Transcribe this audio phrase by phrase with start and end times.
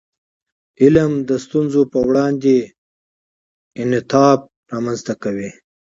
[0.81, 2.55] علم د ستونزو په وړاندې
[3.81, 4.39] انعطاف
[4.71, 5.49] رامنځته کوي.